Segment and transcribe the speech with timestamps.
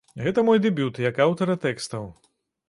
[0.27, 2.09] Гэта мой дэбют як аўтара тэкстаў.